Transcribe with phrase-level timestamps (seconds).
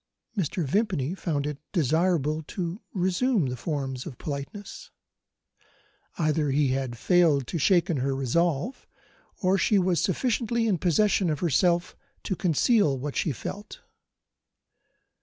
[0.35, 0.65] Mr.
[0.65, 4.89] Vimpany found it desirable to resume the forms of politeness.
[6.17, 8.73] Either he had failed to shake her resolution,
[9.43, 13.81] or she was sufficiently in possession of herself to conceal what she felt.